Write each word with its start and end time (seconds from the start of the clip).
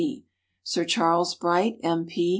P.; 0.01 0.25
Sir 0.63 0.83
Charles 0.83 1.35
Bright, 1.35 1.77
M.P. 1.83 2.29